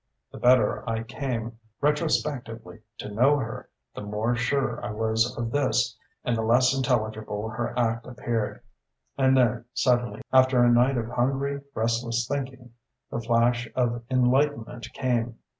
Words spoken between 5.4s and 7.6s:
this, and the less intelligible